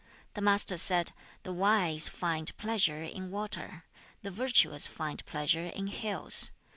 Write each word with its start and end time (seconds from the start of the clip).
The 0.33 0.41
Master 0.41 0.77
said, 0.77 1.11
'The 1.43 1.53
wise 1.53 2.09
find 2.09 2.57
pleasure 2.57 3.03
in 3.03 3.29
water; 3.29 3.83
the 4.23 4.31
virtuous 4.31 4.87
find 4.87 5.23
pleasure 5.27 5.67
in 5.67 5.85
hills. 5.85 6.49